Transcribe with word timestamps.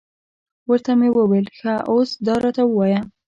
ورته 0.69 0.91
ومې 0.93 1.09
ویل، 1.29 1.47
ښه 1.57 1.73
اوس 1.91 2.09
دا 2.25 2.35
راته 2.43 2.63
ووایه. 2.65 2.99